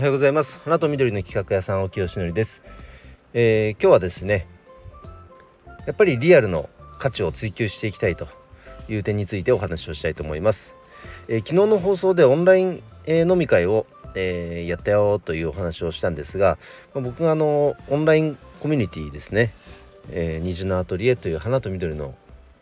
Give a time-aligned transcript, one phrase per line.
[0.00, 0.58] おはようございます。
[0.64, 2.62] 花と緑の企画屋さん沖吉典です、
[3.34, 4.46] えー、今日はですね
[5.86, 8.26] やっぱりリアルの価値を追求していきたいと
[8.88, 10.74] いう点についてお話をしたいと思います、
[11.28, 13.84] えー、昨日の放送でオンライン、えー、飲み会を、
[14.14, 16.56] えやったよというお話をしたんですが、
[16.94, 19.52] まあ、僕があのオンラインコミュニティですね、
[20.08, 22.14] え虹のアトリエという花と緑の、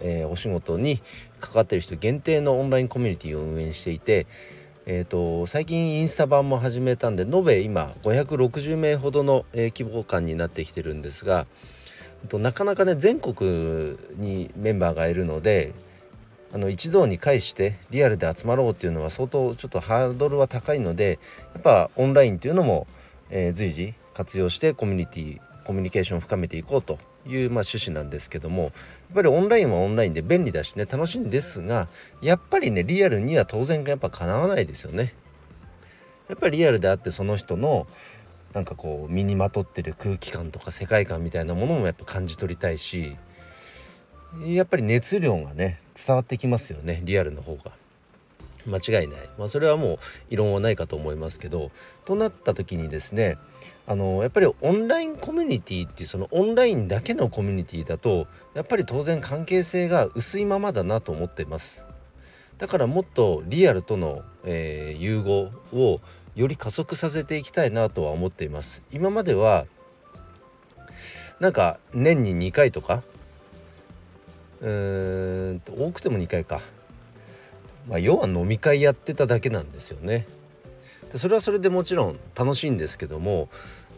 [0.00, 1.02] えお仕事に
[1.40, 4.28] 関わってる人限定のオンラインコミュニティを運営していて
[4.86, 11.46] えーと、最近インスタ版も始めたんで延べ今560名ほどの、えー、規模感になってきてるんですが
[12.28, 15.72] となかなかね全国にメンバーがいるので
[16.52, 21.18] あの一堂に会してリアルで集まろうっていうのは相当ちょっとハードルは高いので
[21.54, 22.86] やっぱオンラインっていうのも、
[23.30, 28.72] えー、随時活用してコミュニティコミュニケーションを深めていこうという、まあ、趣旨なんですけどもやっ
[29.14, 31.88] ぱりオンラインはオンラインで便利だしね楽しいんですが
[32.20, 35.14] やっぱりねリアルには当然やっぱかなわないですよね。
[36.28, 37.86] やっぱりリアルであってその人の
[38.54, 43.16] なんかこう身にまとってる空気感とか世界観みたいなものもやっぱ感じ取りたいし
[44.46, 47.72] やっぱり熱量がね伝わってきますよねリアルの方が。
[48.66, 49.98] 間違いない、まあ、それはもう
[50.30, 51.70] 異論はないかと思いますけど
[52.04, 53.38] となった時にですね
[53.86, 61.84] あのやっぱりオンラインコミュニティっていうそのオンラインだけのコミュニティだとやっぱり当然関係性が薄いままだなと思っています。
[62.56, 66.00] だからもっとリアルとの、えー、融合を
[66.34, 68.82] より加速させていきたいなとは思っています。
[68.92, 69.66] 今までは
[71.40, 73.02] なんか年に2回とか
[74.60, 76.62] うーん多くても2回か。
[77.88, 80.26] まあ、要は飲み会やってただけなんですよね。
[81.12, 83.48] でそれはそれでもちろん楽しいんですけども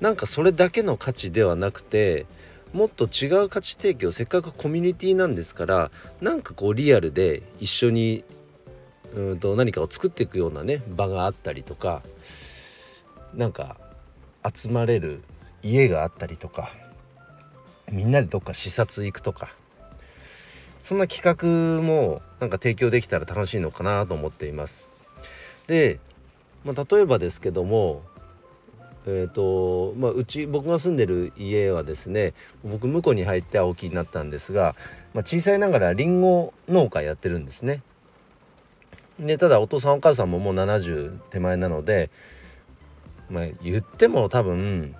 [0.00, 2.26] なんかそれだけの価値ではなくて
[2.72, 8.22] もっと違う価値提供せっかくコミュニティなんですからなんかこうリアルで一緒に
[9.14, 12.02] うんと何かを作っていくようなね場があったりとか
[13.34, 13.78] なんか
[14.54, 15.22] 集まれる
[15.62, 16.70] 家があったりとか
[17.90, 19.54] みんなでどっか視察行くとか
[20.86, 24.88] そんな企画もなんか提供できたら楽しいのかなと思っています。
[25.66, 25.98] で、
[26.64, 28.02] まあ、例えばですけども
[29.04, 34.76] えーとまあ、うち僕が住んでる家はですね僕婿に入って青木になったんですが、
[35.12, 37.82] まあ、小さいながらりんご農家やってるんですね。
[39.18, 42.10] でただお父さんお母さんももう70手前なので、
[43.28, 44.94] まあ、言っても多分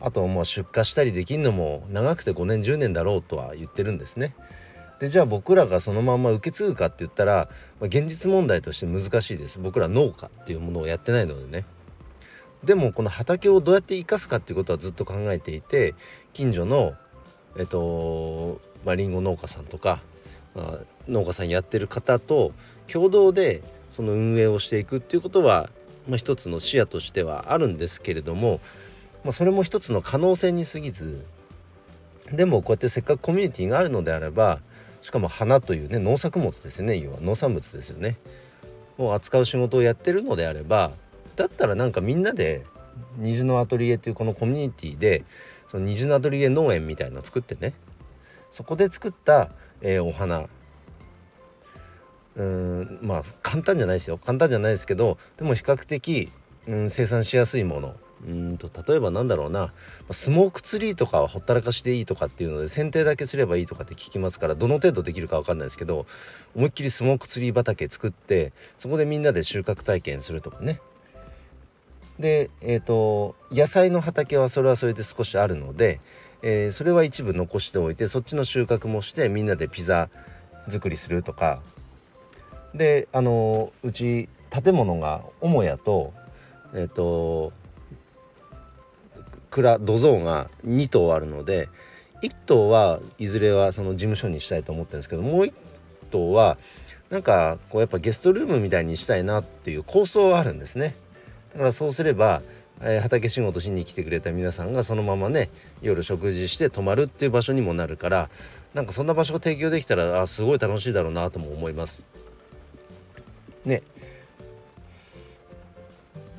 [0.00, 4.34] あともう出荷したりできるのも長くて5年10年だろうとは言ってるんですね。
[5.00, 7.48] でじゃあ僕らがそのまま受け継ぐかって言ったら、
[7.80, 11.64] まあ、現実問題として難しいです僕ら農家っていうものをやってないのでね
[12.64, 15.94] でもこの畑をどうやって生かすかっていうことはずっと考えていて
[16.32, 16.94] 近所の
[17.56, 20.02] えっとまありんご農家さんとか、
[20.56, 22.52] まあ、農家さんやってる方と
[22.88, 25.70] 共同でその運営をしていくっていうことは、
[26.08, 28.60] まあ、一つの視野としてはあるんですけれども、
[29.28, 31.22] まあ、それも一つの可能性に過ぎず
[32.32, 34.60] でもこうやってせっかくコミュニティがあるのであれば
[35.02, 37.18] しかも花というね農作物ですよね要は。
[37.20, 38.16] 農産物ですよね。
[38.96, 40.92] を扱う仕事をやってるのであれば
[41.36, 42.64] だったらなんかみんなで
[43.18, 45.26] 虹のアトリエっていうこのコミュニティで
[45.70, 47.74] その虹のアトリエ農園みたいなの作ってね
[48.50, 49.50] そこで作った、
[49.82, 50.46] えー、お花。
[52.36, 54.16] うんまあ簡単じゃないですよ。
[54.16, 56.30] 簡単じゃないですけどでも比較的、
[56.66, 57.94] うん、生産しやすいもの。
[58.26, 59.72] うんと例えばなんだろうな。
[60.10, 66.06] スモークツリーとかはほったらかしでいいとかっていうので剪定だけすればいいとかって聞きますからどの程度できるか分かんないですけど
[66.56, 70.80] 思いっきりスモークツリー畑作ってそこでみんなで収穫体験するとかね。
[72.18, 76.00] でえっ、ー、と野菜の畑はそれはそれで少しあるので、
[76.42, 80.08] えー、それは一部残しておいてそっちの収穫もしてみんなでピザ
[80.68, 81.60] 作りするとか。
[82.74, 86.12] であのうち建物が母屋と
[86.74, 87.52] えっ、ー、と
[89.50, 91.68] 蔵土蔵が2棟あるので
[92.22, 95.52] 1棟はいずれはその事務所にしたいと思ってるんですけどもう1
[96.10, 96.58] 棟は
[97.10, 100.94] なんかこうやっぱゲストルームみたいにしたいなっていう構想はあるんですね。
[101.52, 102.42] だからそうすれば、
[102.82, 105.48] えー、畑仕事しに来てくれた皆さんがそのままね
[105.80, 108.28] 夜食事して泊まるっていう場所にもなるから
[108.74, 112.04] なんかそんな場所が提供できたらあすごい楽しいだろうなとも思います。
[113.64, 113.82] ね。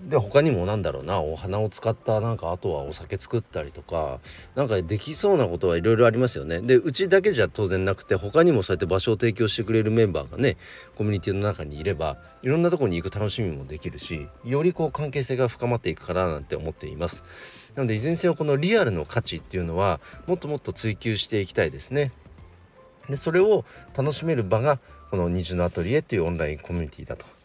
[0.09, 4.19] で他にもなんだろうなお花を使ったなんかあとはお酒作ったりとか
[4.55, 6.61] なんかできそうなことはいろいろありますよね。
[6.61, 10.57] でうちだけじゃ当然なくて他にもそうやって場所を提供してくれるメンバーがね
[10.95, 17.23] コミュニティの中にいればいろんなとこに行く楽しみもできるしよりこう関係性が深まっていくかななんて思っています。
[17.75, 22.11] なのでいずれにせよこのリアルの価値っていうのはもっともっと追求していきたいですね。
[23.07, 23.63] でそれを
[23.95, 24.79] 楽しめる場が
[25.11, 27.38] この虹のアトリエっていうオンラインコミュニティだと。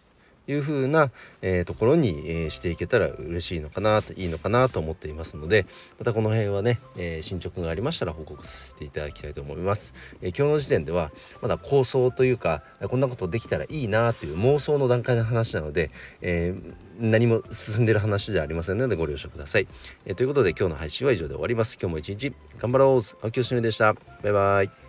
[0.47, 1.11] いう風な、
[1.43, 5.67] えー、ところに、えー、していけたら嬉しいのかなといいのかなと思っていますので
[5.99, 11.11] またこの辺はね、えー、進捗がありましたら報告させていただきたいと思います、え今日の時点では
[11.41, 16.55] まだ構想というかこんなことできたらいいなという妄想の段階の話なので、え
[16.99, 19.69] 何も進んでる話じゃありませんのでご了承ください、
[20.07, 21.79] えということで今日の配信は以上で終わります。
[21.81, 23.17] 今日も一日頑張ろう。
[23.23, 23.95] 青木よしのりでした。
[24.23, 24.84] バイバイ。